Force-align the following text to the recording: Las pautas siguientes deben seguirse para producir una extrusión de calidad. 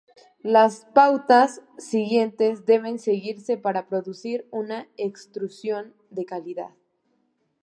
Las 0.41 0.87
pautas 0.95 1.61
siguientes 1.77 2.65
deben 2.65 2.97
seguirse 2.97 3.57
para 3.57 3.87
producir 3.87 4.47
una 4.49 4.87
extrusión 4.97 5.93
de 6.09 6.25
calidad. 6.25 6.71